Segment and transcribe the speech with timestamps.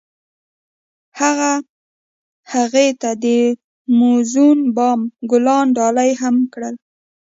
[1.19, 1.51] هغه
[2.53, 3.25] هغې ته د
[3.99, 4.99] موزون بام
[5.31, 6.75] ګلان ډالۍ هم کړل.